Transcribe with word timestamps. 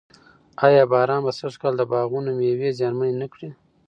ایا 0.65 0.83
باران 0.91 1.21
به 1.25 1.31
سږ 1.39 1.53
کال 1.61 1.73
د 1.77 1.81
باغونو 1.91 2.29
مېوې 2.39 2.69
زیانمنې 2.77 3.15
نه 3.21 3.27
کړي؟ 3.33 3.49